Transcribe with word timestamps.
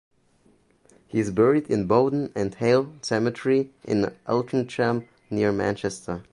He 1.05 1.19
is 1.19 1.29
buried 1.29 1.67
in 1.69 1.85
Bowden 1.85 2.31
and 2.35 2.55
Hale 2.55 2.91
Cemetery 3.03 3.69
in 3.83 4.05
Altrincham 4.27 5.07
near 5.29 5.51
Manchester. 5.51 6.23